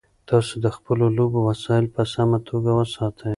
تاسو 0.29 0.53
د 0.65 0.67
خپلو 0.75 1.05
لوبو 1.17 1.39
وسایل 1.49 1.85
په 1.95 2.01
سمه 2.13 2.37
توګه 2.49 2.71
وساتئ. 2.79 3.29